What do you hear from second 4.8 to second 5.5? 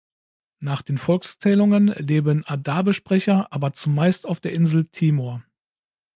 Timor.